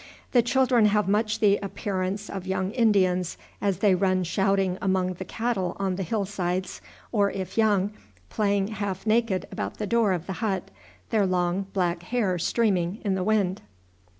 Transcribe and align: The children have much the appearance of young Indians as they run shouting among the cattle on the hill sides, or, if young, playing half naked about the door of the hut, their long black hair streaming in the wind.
The 0.31 0.41
children 0.41 0.87
have 0.87 1.07
much 1.07 1.41
the 1.41 1.57
appearance 1.57 2.27
of 2.27 2.47
young 2.47 2.71
Indians 2.71 3.37
as 3.61 3.77
they 3.77 3.93
run 3.93 4.23
shouting 4.23 4.79
among 4.81 5.13
the 5.13 5.25
cattle 5.25 5.77
on 5.79 5.95
the 5.95 6.01
hill 6.01 6.25
sides, 6.25 6.81
or, 7.11 7.29
if 7.29 7.55
young, 7.55 7.91
playing 8.27 8.69
half 8.69 9.05
naked 9.05 9.47
about 9.51 9.77
the 9.77 9.85
door 9.85 10.13
of 10.13 10.25
the 10.25 10.33
hut, 10.41 10.71
their 11.11 11.27
long 11.27 11.67
black 11.73 12.01
hair 12.01 12.39
streaming 12.39 12.99
in 13.05 13.13
the 13.13 13.23
wind. 13.23 13.61